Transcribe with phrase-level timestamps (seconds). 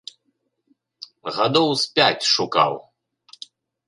[1.35, 2.73] Гадоў з пяць шукаў.